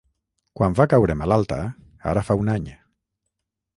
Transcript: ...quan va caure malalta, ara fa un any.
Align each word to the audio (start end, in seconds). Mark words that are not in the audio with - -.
...quan 0.59 0.77
va 0.79 0.87
caure 0.93 1.17
malalta, 1.19 1.59
ara 2.13 2.25
fa 2.31 2.39
un 2.45 2.53
any. 2.55 2.67